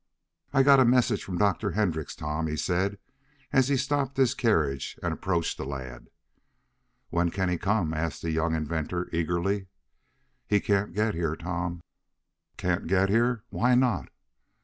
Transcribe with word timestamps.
"I've 0.51 0.65
got 0.65 0.79
a 0.79 0.83
message 0.83 1.23
from 1.23 1.37
Dr. 1.37 1.73
Hendrix, 1.73 2.15
Tom," 2.15 2.47
he 2.47 2.57
said, 2.57 2.97
as 3.53 3.67
he 3.67 3.77
stopped 3.77 4.17
his 4.17 4.33
carriage, 4.33 4.97
and 5.03 5.13
approached 5.13 5.57
the 5.59 5.63
lad. 5.63 6.07
"When 7.11 7.29
can 7.29 7.49
he 7.49 7.59
come?" 7.59 7.93
asked 7.93 8.23
the 8.23 8.31
young 8.31 8.55
inventor, 8.55 9.09
eagerly. 9.13 9.67
"He 10.47 10.59
can't 10.59 10.95
get 10.95 11.13
here, 11.13 11.35
Tom." 11.35 11.83
"Can't 12.57 12.87
get 12.87 13.09
here! 13.09 13.43
Why 13.51 13.75
not?" 13.75 14.09